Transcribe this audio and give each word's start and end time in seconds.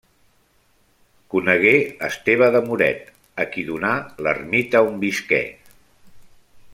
Conegué 1.33 1.73
Esteve 2.07 2.47
de 2.57 2.61
Muret, 2.69 3.13
a 3.45 3.47
qui 3.53 3.67
donà 3.71 3.95
l'ermita 4.29 4.85
on 4.89 5.01
visqué. 5.05 5.43